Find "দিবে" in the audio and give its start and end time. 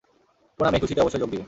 1.29-1.39